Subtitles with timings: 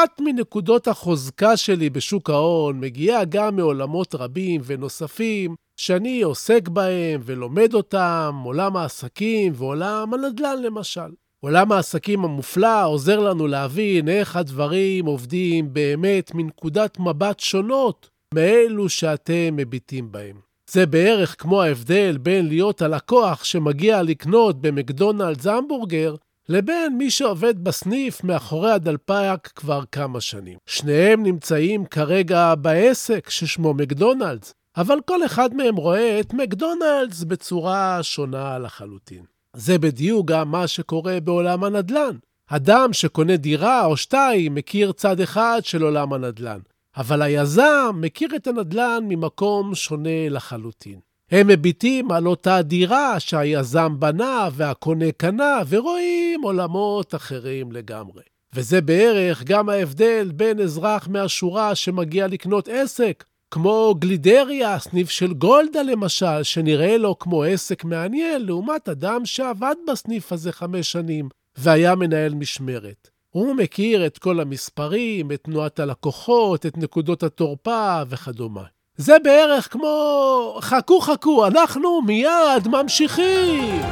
[0.00, 7.74] אחת מנקודות החוזקה שלי בשוק ההון מגיעה גם מעולמות רבים ונוספים שאני עוסק בהם ולומד
[7.74, 11.10] אותם, עולם העסקים ועולם הנדל"ן למשל.
[11.40, 19.56] עולם העסקים המופלא עוזר לנו להבין איך הדברים עובדים באמת מנקודת מבט שונות מאלו שאתם
[19.56, 20.36] מביטים בהם.
[20.70, 26.14] זה בערך כמו ההבדל בין להיות הלקוח שמגיע לקנות במקדונלדס המבורגר
[26.50, 30.58] לבין מי שעובד בסניף מאחורי הדלפק כבר כמה שנים.
[30.66, 38.58] שניהם נמצאים כרגע בעסק ששמו מקדונלדס, אבל כל אחד מהם רואה את מקדונלדס בצורה שונה
[38.58, 39.24] לחלוטין.
[39.56, 42.16] זה בדיוק גם מה שקורה בעולם הנדל"ן.
[42.46, 46.60] אדם שקונה דירה או שתיים מכיר צד אחד של עולם הנדל"ן,
[46.96, 51.09] אבל היזם מכיר את הנדל"ן ממקום שונה לחלוטין.
[51.30, 58.22] הם מביטים על אותה דירה שהיזם בנה והקונה קנה, ורואים עולמות אחרים לגמרי.
[58.54, 65.82] וזה בערך גם ההבדל בין אזרח מהשורה שמגיע לקנות עסק, כמו גלידריה, סניף של גולדה
[65.82, 71.28] למשל, שנראה לו כמו עסק מעניין, לעומת אדם שעבד בסניף הזה חמש שנים
[71.58, 73.10] והיה מנהל משמרת.
[73.30, 78.64] הוא מכיר את כל המספרים, את תנועת הלקוחות, את נקודות התורפה וכדומה.
[79.00, 83.82] זה בערך כמו חכו חכו, אנחנו מיד ממשיכים.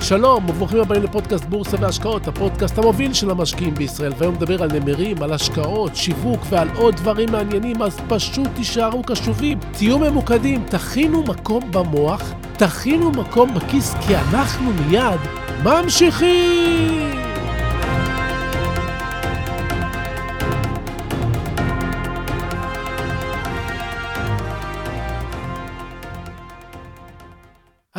[0.00, 5.22] שלום וברוכים הבאים לפודקאסט בורסה והשקעות, הפודקאסט המוביל של המשקיעים בישראל, והיום נדבר על נמרים,
[5.22, 11.70] על השקעות, שיווק ועל עוד דברים מעניינים, אז פשוט תישארו קשובים, תהיו ממוקדים, תכינו מקום
[11.72, 15.20] במוח, תכינו מקום בכיס, כי אנחנו מיד
[15.64, 17.21] ממשיכים!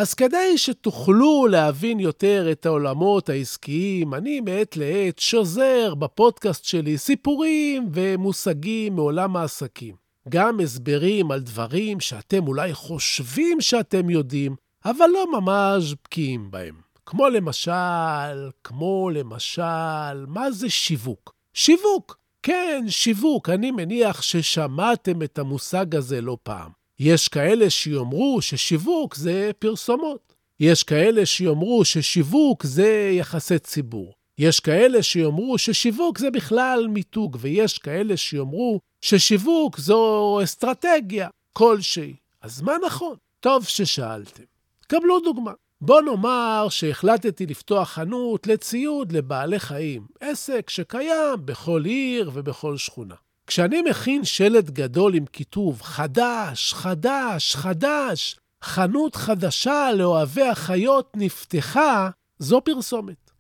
[0.04, 7.90] אז כדי שתוכלו להבין יותר את העולמות העסקיים, אני מעת לעת שוזר בפודקאסט שלי סיפורים
[7.94, 9.96] ומושגים מעולם העסקים.
[10.30, 14.56] גם הסברים על דברים שאתם אולי חושבים שאתם יודעים,
[14.86, 16.76] אבל לא ממש בקיאים בהם.
[17.06, 21.34] כמו למשל, כמו למשל, מה זה שיווק?
[21.54, 23.50] שיווק, כן, שיווק.
[23.50, 26.83] אני מניח ששמעתם את המושג הזה לא פעם.
[27.00, 30.34] יש כאלה שיאמרו ששיווק זה פרסומות.
[30.60, 34.14] יש כאלה שיאמרו ששיווק זה יחסי ציבור.
[34.38, 42.16] יש כאלה שיאמרו ששיווק זה בכלל מיתוג, ויש כאלה שיאמרו ששיווק זו אסטרטגיה כלשהי.
[42.42, 43.16] אז מה נכון?
[43.40, 44.44] טוב ששאלתם.
[44.88, 45.52] קבלו דוגמה.
[45.82, 53.16] בוא נאמר שהחלטתי לפתוח חנות לציוד לבעלי חיים, עסק שקיים בכל עיר ובכל שכונה.
[53.48, 62.10] כשאני מכין שלט גדול עם כיתוב חדש, חדש, חדש, חנות חדשה לאוהבי החיות נפתחה,
[62.40, 63.32] זו פרסומת.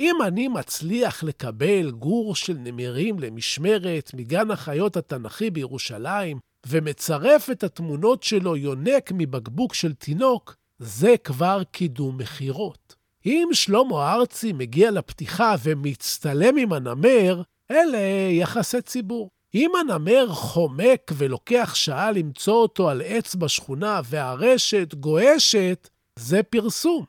[0.00, 8.22] אם אני מצליח לקבל גור של נמרים למשמרת מגן החיות התנ"כי בירושלים, ומצרף את התמונות
[8.22, 12.94] שלו יונק מבקבוק של תינוק, זה כבר קידום מכירות.
[13.26, 17.98] אם שלמה ארצי מגיע לפתיחה ומצטלם עם הנמר, אלה
[18.30, 19.30] יחסי ציבור.
[19.54, 27.04] אם הנמר חומק ולוקח שעה למצוא אותו על עץ בשכונה והרשת גועשת, זה פרסום.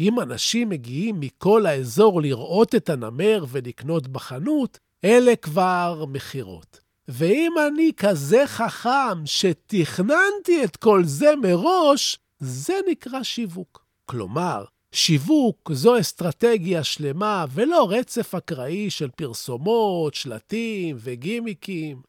[0.00, 6.80] אם אנשים מגיעים מכל האזור לראות את הנמר ולקנות בחנות, אלה כבר מכירות.
[7.08, 13.84] ואם אני כזה חכם שתכננתי את כל זה מראש, זה נקרא שיווק.
[14.06, 22.02] כלומר, שיווק זו אסטרטגיה שלמה ולא רצף אקראי של פרסומות, שלטים וגימיקים.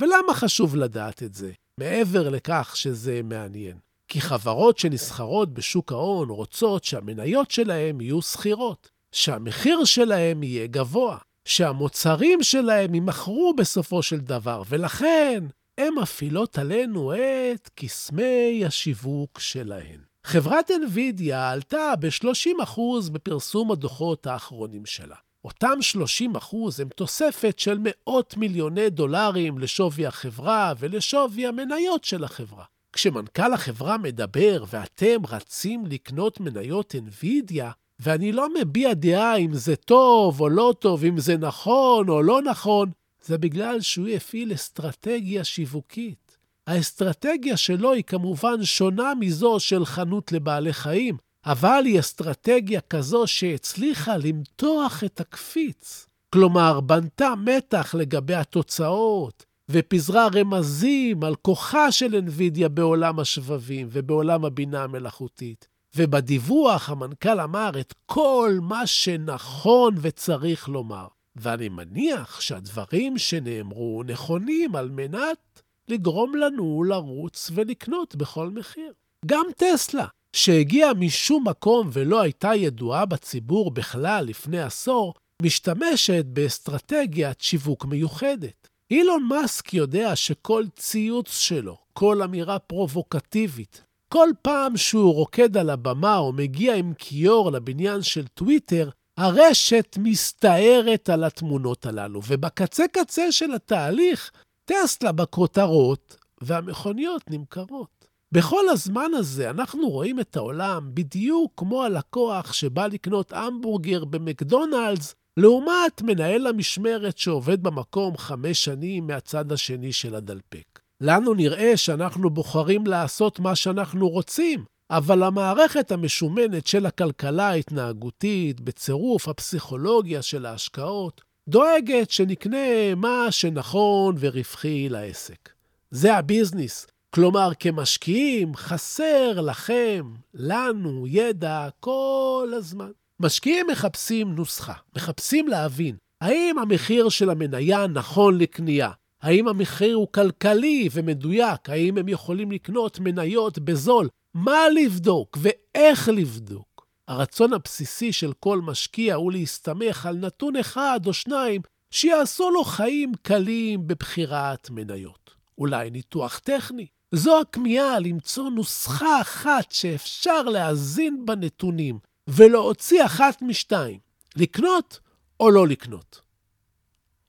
[0.00, 1.52] ולמה חשוב לדעת את זה?
[1.78, 3.76] מעבר לכך שזה מעניין.
[4.08, 12.42] כי חברות שנסחרות בשוק ההון רוצות שהמניות שלהן יהיו שכירות, שהמחיר שלהן יהיה גבוה, שהמוצרים
[12.42, 15.44] שלהן יימכרו בסופו של דבר, ולכן
[15.78, 20.13] הן מפעילות עלינו את קסמי השיווק שלהן.
[20.26, 22.80] חברת NVIDIA עלתה ב-30%
[23.12, 25.16] בפרסום הדוחות האחרונים שלה.
[25.44, 32.64] אותם 30 אחוז הם תוספת של מאות מיליוני דולרים לשווי החברה ולשווי המניות של החברה.
[32.92, 37.64] כשמנכ"ל החברה מדבר ואתם רצים לקנות מניות NVIDIA,
[38.00, 42.42] ואני לא מביע דעה אם זה טוב או לא טוב, אם זה נכון או לא
[42.42, 42.90] נכון,
[43.24, 46.23] זה בגלל שהוא הפעיל אסטרטגיה שיווקית.
[46.66, 51.16] האסטרטגיה שלו היא כמובן שונה מזו של חנות לבעלי חיים,
[51.46, 56.06] אבל היא אסטרטגיה כזו שהצליחה למתוח את הקפיץ.
[56.30, 64.82] כלומר, בנתה מתח לגבי התוצאות, ופיזרה רמזים על כוחה של NVIDIA בעולם השבבים ובעולם הבינה
[64.82, 65.68] המלאכותית.
[65.96, 71.06] ובדיווח המנכ"ל אמר את כל מה שנכון וצריך לומר.
[71.36, 78.92] ואני מניח שהדברים שנאמרו נכונים על מנת לגרום לנו לרוץ ולקנות בכל מחיר.
[79.26, 87.84] גם טסלה, שהגיעה משום מקום ולא הייתה ידועה בציבור בכלל לפני עשור, משתמשת באסטרטגיית שיווק
[87.84, 88.68] מיוחדת.
[88.90, 96.16] אילון מאסק יודע שכל ציוץ שלו, כל אמירה פרובוקטיבית, כל פעם שהוא רוקד על הבמה
[96.16, 103.54] או מגיע עם כיור לבניין של טוויטר, הרשת מסתערת על התמונות הללו, ובקצה קצה של
[103.54, 104.30] התהליך,
[104.64, 108.06] טסלה בכותרות והמכוניות נמכרות.
[108.32, 116.02] בכל הזמן הזה אנחנו רואים את העולם בדיוק כמו הלקוח שבא לקנות המבורגר במקדונלדס, לעומת
[116.02, 120.80] מנהל המשמרת שעובד במקום חמש שנים מהצד השני של הדלפק.
[121.00, 129.28] לנו נראה שאנחנו בוחרים לעשות מה שאנחנו רוצים, אבל המערכת המשומנת של הכלכלה ההתנהגותית, בצירוף
[129.28, 135.48] הפסיכולוגיה של ההשקעות, דואגת שנקנה מה שנכון ורווחי לעסק.
[135.90, 136.86] זה הביזנס.
[137.10, 142.90] כלומר, כמשקיעים, חסר לכם, לנו, ידע כל הזמן.
[143.20, 148.90] משקיעים מחפשים נוסחה, מחפשים להבין האם המחיר של המניה נכון לקנייה,
[149.22, 156.73] האם המחיר הוא כלכלי ומדויק, האם הם יכולים לקנות מניות בזול, מה לבדוק ואיך לבדוק.
[157.08, 161.60] הרצון הבסיסי של כל משקיע הוא להסתמך על נתון אחד או שניים
[161.90, 165.34] שיעשו לו חיים קלים בבחירת מניות.
[165.58, 166.86] אולי ניתוח טכני.
[167.12, 171.98] זו הכמיהה למצוא נוסחה אחת שאפשר להזין בנתונים
[172.28, 173.98] ולהוציא אחת משתיים,
[174.36, 175.00] לקנות
[175.40, 176.20] או לא לקנות.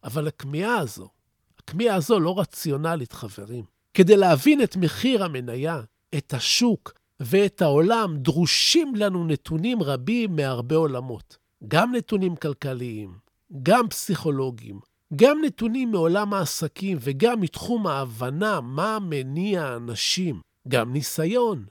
[0.04, 1.10] אבל הכמיהה הזו,
[1.60, 3.66] הכמיהה הזו לא רציונלית, חברים.
[3.94, 5.82] כדי להבין את מחיר המניה,
[6.18, 11.38] את השוק ואת העולם, דרושים לנו נתונים רבים מהרבה עולמות.
[11.68, 13.14] גם נתונים כלכליים,
[13.64, 14.80] גם פסיכולוגיים,
[15.16, 21.66] גם נתונים מעולם העסקים וגם מתחום ההבנה מה מניע אנשים, גם ניסיון,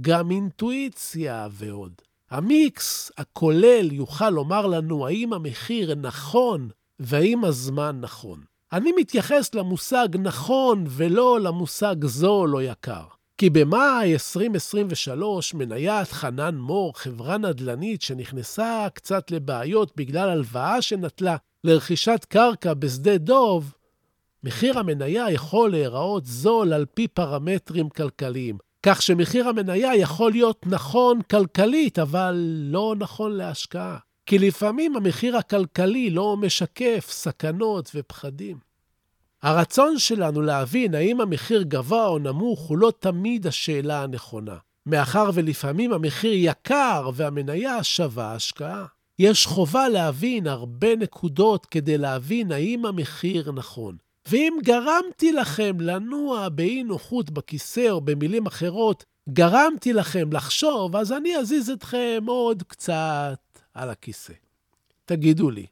[0.00, 1.92] גם אינטואיציה ועוד.
[2.30, 6.68] המיקס הכולל יוכל לומר לנו האם המחיר נכון
[7.00, 8.40] והאם הזמן נכון.
[8.72, 13.04] אני מתייחס למושג נכון ולא למושג זול או יקר.
[13.40, 22.26] כי במאי 2023 מניית חנן מור, חברה נדל"נית שנכנסה קצת לבעיות בגלל הלוואה שנטלה לרכישת
[22.28, 23.74] קרקע בשדה דוב,
[24.44, 28.58] מחיר המניה יכול להיראות זול על פי פרמטרים כלכליים.
[28.82, 33.98] כך שמחיר המניה יכול להיות נכון כלכלית, אבל לא נכון להשקעה.
[34.26, 38.69] כי לפעמים המחיר הכלכלי לא משקף סכנות ופחדים.
[39.42, 44.56] הרצון שלנו להבין האם המחיר גבוה או נמוך הוא לא תמיד השאלה הנכונה,
[44.86, 48.86] מאחר ולפעמים המחיר יקר והמניה שווה השקעה.
[49.18, 53.96] יש חובה להבין הרבה נקודות כדי להבין האם המחיר נכון.
[54.28, 61.36] ואם גרמתי לכם לנוע באי נוחות בכיסא, או במילים אחרות, גרמתי לכם לחשוב, אז אני
[61.36, 63.38] אזיז אתכם עוד קצת
[63.74, 64.32] על הכיסא.
[65.04, 65.66] תגידו לי,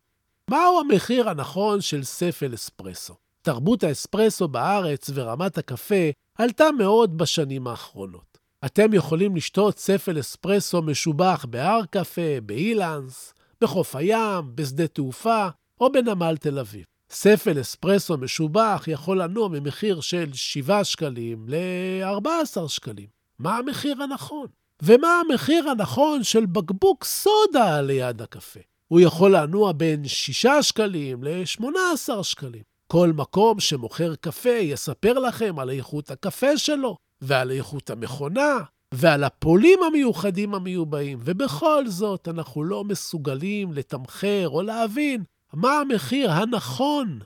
[0.50, 3.14] מהו המחיר הנכון של ספל אספרסו?
[3.48, 8.38] תרבות האספרסו בארץ ורמת הקפה עלתה מאוד בשנים האחרונות.
[8.64, 15.48] אתם יכולים לשתות ספל אספרסו משובח בהר קפה, באילנס, בחוף הים, בשדה תעופה
[15.80, 16.84] או בנמל תל אביב.
[17.10, 23.06] ספל אספרסו משובח יכול לנוע ממחיר של 7 שקלים ל-14 שקלים.
[23.38, 24.46] מה המחיר הנכון?
[24.82, 28.60] ומה המחיר הנכון של בקבוק סודה ליד הקפה?
[28.88, 32.77] הוא יכול לנוע בין 6 שקלים ל-18 שקלים.
[32.92, 38.58] כל מקום שמוכר קפה יספר לכם על איכות הקפה שלו, ועל איכות המכונה,
[38.94, 47.18] ועל הפולים המיוחדים המיובאים, ובכל זאת אנחנו לא מסוגלים לתמחר או להבין מה המחיר הנכון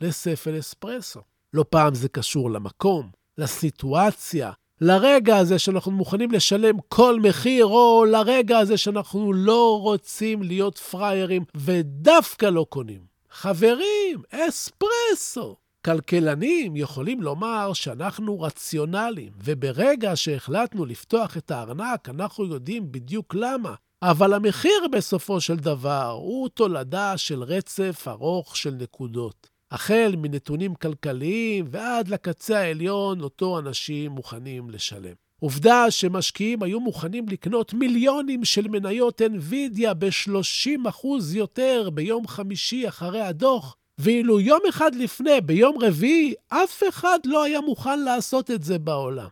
[0.00, 1.20] לספל אספרסו.
[1.54, 8.58] לא פעם זה קשור למקום, לסיטואציה, לרגע הזה שאנחנו מוכנים לשלם כל מחיר, או לרגע
[8.58, 13.17] הזה שאנחנו לא רוצים להיות פראיירים ודווקא לא קונים.
[13.40, 15.56] חברים, אספרסו.
[15.84, 23.74] כלכלנים יכולים לומר שאנחנו רציונליים, וברגע שהחלטנו לפתוח את הארנק, אנחנו יודעים בדיוק למה.
[24.02, 29.50] אבל המחיר בסופו של דבר הוא תולדה של רצף ארוך של נקודות.
[29.70, 35.27] החל מנתונים כלכליים ועד לקצה העליון, אותו אנשים מוכנים לשלם.
[35.40, 43.76] עובדה שמשקיעים היו מוכנים לקנות מיליונים של מניות NVIDIA ב-30% יותר ביום חמישי אחרי הדוח,
[43.98, 49.28] ואילו יום אחד לפני, ביום רביעי, אף אחד לא היה מוכן לעשות את זה בעולם.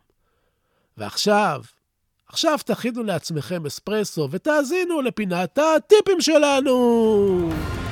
[0.97, 1.63] ועכשיו,
[2.29, 7.86] עכשיו תכינו לעצמכם אספרסו ותאזינו לפינת הטיפים שלנו!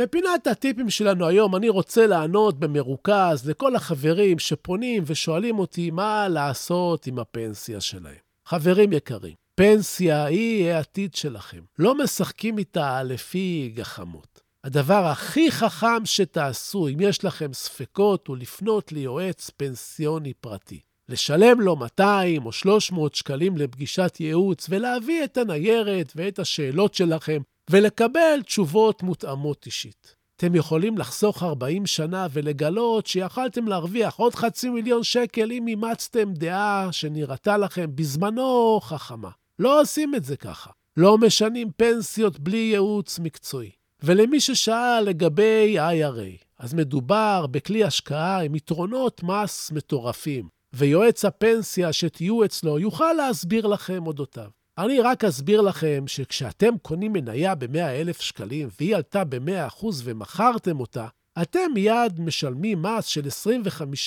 [0.00, 7.06] בפינת הטיפים שלנו היום אני רוצה לענות במרוכז לכל החברים שפונים ושואלים אותי מה לעשות
[7.06, 8.14] עם הפנסיה שלהם.
[8.46, 11.60] חברים יקרים, פנסיה היא העתיד שלכם.
[11.78, 14.40] לא משחקים איתה לפי גחמות.
[14.64, 20.80] הדבר הכי חכם שתעשו, אם יש לכם ספקות, הוא לפנות ליועץ פנסיוני פרטי.
[21.08, 28.42] לשלם לו 200 או 300 שקלים לפגישת ייעוץ ולהביא את הניירת ואת השאלות שלכם ולקבל
[28.44, 30.16] תשובות מותאמות אישית.
[30.36, 36.88] אתם יכולים לחסוך 40 שנה ולגלות שיכלתם להרוויח עוד חצי מיליון שקל אם אימצתם דעה
[36.92, 39.30] שנראתה לכם בזמנו חכמה.
[39.58, 40.70] לא עושים את זה ככה.
[40.96, 43.70] לא משנים פנסיות בלי ייעוץ מקצועי.
[44.02, 52.44] ולמי ששאל לגבי IRA, אז מדובר בכלי השקעה עם יתרונות מס מטורפים, ויועץ הפנסיה שתהיו
[52.44, 54.59] אצלו יוכל להסביר לכם אודותיו.
[54.84, 61.06] אני רק אסביר לכם שכשאתם קונים מניה ב-100,000 שקלים והיא עלתה ב-100% ומכרתם אותה,
[61.42, 63.20] אתם מיד משלמים מס של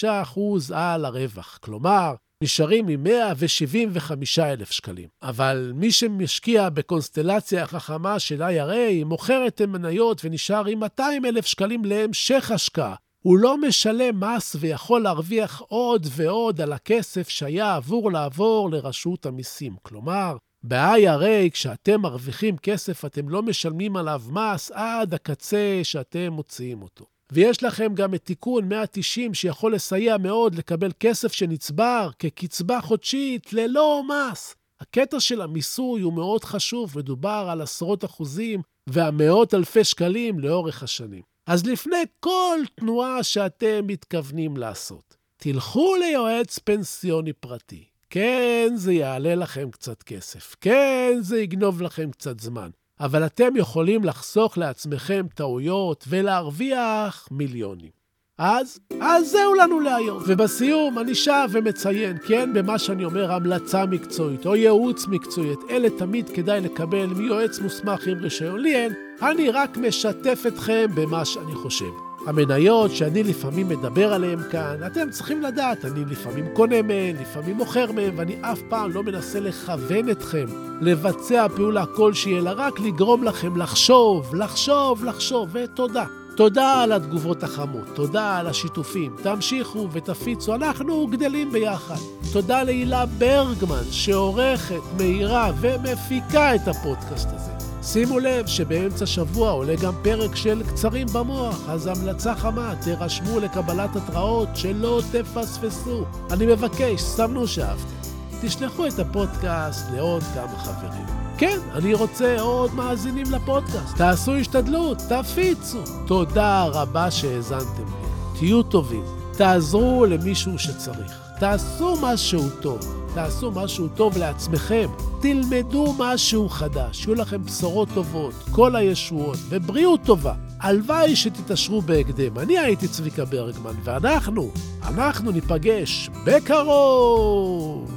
[0.03, 0.39] 25%
[0.73, 1.59] על הרווח.
[1.61, 5.07] כלומר, נשארים עם 175,000 שקלים.
[5.23, 12.51] אבל מי שמשקיע בקונסטלציה החכמה של IRA, מוכר את המניות ונשאר עם 200,000 שקלים להמשך
[12.51, 12.95] השקעה.
[13.19, 19.75] הוא לא משלם מס ויכול להרוויח עוד ועוד על הכסף שהיה עבור לעבור לרשות המיסים.
[19.81, 27.05] כלומר, ב-IRA, כשאתם מרוויחים כסף, אתם לא משלמים עליו מס עד הקצה שאתם מוציאים אותו.
[27.31, 34.03] ויש לכם גם את תיקון 190 שיכול לסייע מאוד לקבל כסף שנצבר כקצבה חודשית ללא
[34.07, 34.55] מס.
[34.79, 41.21] הקטע של המיסוי הוא מאוד חשוב, מדובר על עשרות אחוזים והמאות אלפי שקלים לאורך השנים.
[41.47, 47.92] אז לפני כל תנועה שאתם מתכוונים לעשות, תלכו ליועץ פנסיוני פרטי.
[48.13, 50.55] כן, זה יעלה לכם קצת כסף.
[50.61, 52.69] כן, זה יגנוב לכם קצת זמן.
[52.99, 57.89] אבל אתם יכולים לחסוך לעצמכם טעויות ולהרוויח מיליונים.
[58.37, 60.23] אז, אז זהו לנו להיום.
[60.27, 65.89] ובסיום אני שב ומציין, כן, במה שאני אומר, המלצה מקצועית או ייעוץ מקצועי, את אלה
[65.89, 68.59] תמיד כדאי לקבל מיועץ מוסמך עם רישיון.
[68.59, 72.02] לי אין, אני רק משתף אתכם במה שאני חושב.
[72.25, 77.91] המניות שאני לפעמים מדבר עליהן כאן, אתם צריכים לדעת, אני לפעמים קונה מהן, לפעמים מוכר
[77.91, 80.45] מהן, ואני אף פעם לא מנסה לכוון אתכם
[80.81, 86.05] לבצע פעולה כלשהי, אלא רק לגרום לכם לחשוב, לחשוב, לחשוב, ותודה.
[86.35, 89.15] תודה על התגובות החמות, תודה על השיתופים.
[89.23, 91.95] תמשיכו ותפיצו, אנחנו גדלים ביחד.
[92.33, 97.52] תודה להילה ברגמן, שעורכת, מאירה ומפיקה את הפודקאסט הזה.
[97.85, 103.95] שימו לב שבאמצע שבוע עולה גם פרק של קצרים במוח, אז המלצה חמה, תירשמו לקבלת
[103.95, 106.03] התראות שלא תפספסו.
[106.31, 108.09] אני מבקש, סמנו שאהבתם.
[108.41, 111.05] תשלחו את הפודקאסט לעוד כמה חברים.
[111.37, 113.97] כן, אני רוצה עוד מאזינים לפודקאסט.
[113.97, 115.79] תעשו השתדלות, תפיצו.
[116.07, 118.39] תודה רבה שהאזנתם לי.
[118.39, 119.05] תהיו טובים,
[119.37, 121.22] תעזרו למישהו שצריך.
[121.43, 122.79] תעשו משהו טוב.
[123.13, 124.89] תעשו משהו טוב לעצמכם,
[125.21, 130.33] תלמדו משהו חדש, יהיו לכם בשורות טובות, כל הישועות ובריאות טובה.
[130.59, 132.39] הלוואי שתתעשרו בהקדם.
[132.39, 134.51] אני הייתי צביקה ברגמן, ואנחנו,
[134.83, 137.91] אנחנו ניפגש בקרוב!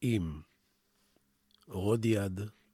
[0.00, 0.40] עם
[1.68, 2.55] רודיארד